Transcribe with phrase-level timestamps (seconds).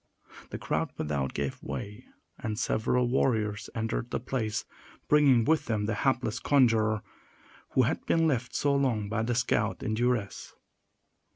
[0.49, 2.05] The crowd without gave way,
[2.39, 4.65] and several warriors entered the place,
[5.07, 7.03] bringing with them the hapless conjurer,
[7.73, 10.55] who had been left so long by the scout in duress.